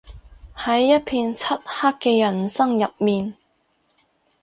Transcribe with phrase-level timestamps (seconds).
[0.57, 3.37] 喺一片漆黑嘅人生入面